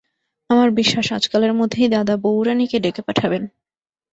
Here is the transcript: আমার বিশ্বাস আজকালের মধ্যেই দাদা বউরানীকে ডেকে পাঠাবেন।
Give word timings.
আমার 0.49 0.69
বিশ্বাস 0.71 1.07
আজকালের 1.11 1.53
মধ্যেই 1.53 1.89
দাদা 1.89 2.15
বউরানীকে 2.17 2.77
ডেকে 2.79 3.01
পাঠাবেন। 3.01 3.43